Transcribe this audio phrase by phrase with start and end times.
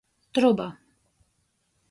[0.35, 0.67] Truba.